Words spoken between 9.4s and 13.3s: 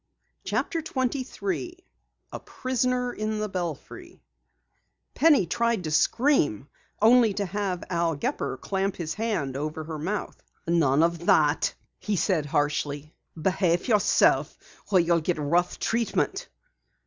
over her mouth. "None of that!" he said harshly.